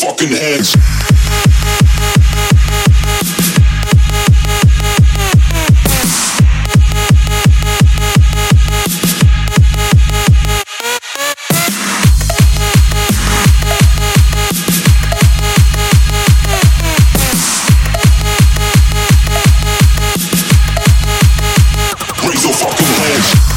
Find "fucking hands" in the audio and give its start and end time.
0.00-0.74, 22.54-23.49